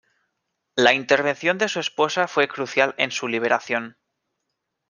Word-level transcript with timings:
La 0.75 0.93
intervención 0.93 1.59
de 1.59 1.69
su 1.69 1.79
esposa 1.79 2.27
fue 2.27 2.47
crucial 2.47 2.95
en 2.97 3.11
su 3.11 3.27
liberación. 3.27 3.97